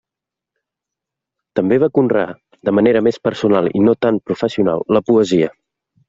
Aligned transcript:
També 1.59 1.77
va 1.83 1.89
conrear, 1.97 2.31
de 2.69 2.73
manera 2.77 3.03
més 3.07 3.19
personal 3.27 3.69
i 3.81 3.83
no 3.89 3.95
tant 4.07 4.17
professional, 4.31 4.83
la 4.97 5.03
poesia. 5.11 5.51